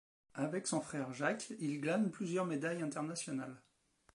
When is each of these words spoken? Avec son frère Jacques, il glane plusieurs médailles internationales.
Avec 0.33 0.65
son 0.65 0.81
frère 0.81 1.13
Jacques, 1.13 1.53
il 1.59 1.79
glane 1.79 2.09
plusieurs 2.09 2.47
médailles 2.47 2.81
internationales. 2.81 3.61